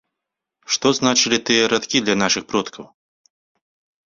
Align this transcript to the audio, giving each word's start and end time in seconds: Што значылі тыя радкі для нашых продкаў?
Што 0.75 0.87
значылі 0.99 1.39
тыя 1.49 1.67
радкі 1.75 1.97
для 2.09 2.15
нашых 2.23 2.43
продкаў? 2.55 2.85